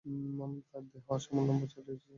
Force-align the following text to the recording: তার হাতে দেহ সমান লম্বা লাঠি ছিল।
তার 0.67 0.81
হাতে 0.83 0.87
দেহ 0.93 1.07
সমান 1.23 1.43
লম্বা 1.47 1.65
লাঠি 1.65 1.67
ছিল। 1.73 1.87